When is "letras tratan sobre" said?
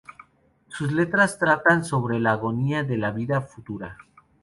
0.93-2.19